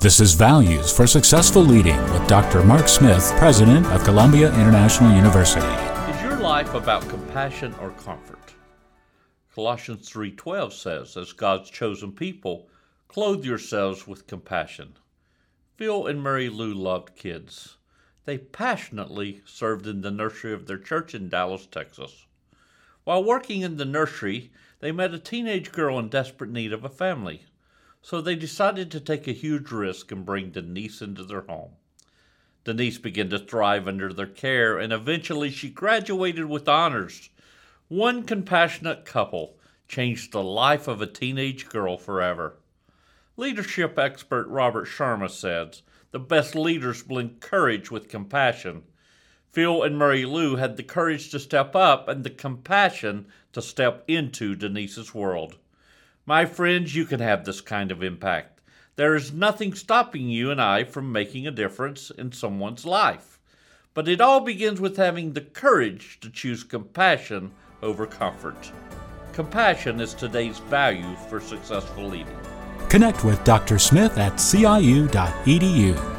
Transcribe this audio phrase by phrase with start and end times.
[0.00, 2.62] This is Values for Successful Leading with Dr.
[2.62, 5.66] Mark Smith, President of Columbia International University.
[6.12, 8.54] Is your life about compassion or comfort?
[9.52, 12.68] Colossians 3:12 says, "As God's chosen people,
[13.08, 14.96] clothe yourselves with compassion."
[15.76, 17.78] Phil and Mary Lou loved kids.
[18.24, 22.24] They passionately served in the nursery of their church in Dallas, Texas.
[23.02, 26.88] While working in the nursery, they met a teenage girl in desperate need of a
[26.88, 27.46] family
[28.02, 31.72] so they decided to take a huge risk and bring Denise into their home.
[32.64, 37.30] Denise began to thrive under their care, and eventually she graduated with honors.
[37.88, 42.56] One compassionate couple changed the life of a teenage girl forever.
[43.36, 48.82] Leadership expert Robin Sharma says the best leaders blend courage with compassion.
[49.50, 54.04] Phil and Mary Lou had the courage to step up and the compassion to step
[54.06, 55.56] into Denise's world.
[56.28, 58.60] My friends, you can have this kind of impact.
[58.96, 63.38] There is nothing stopping you and I from making a difference in someone's life.
[63.94, 68.70] But it all begins with having the courage to choose compassion over comfort.
[69.32, 72.36] Compassion is today's value for successful leading.
[72.90, 73.78] Connect with Dr.
[73.78, 76.17] Smith at ciu.edu.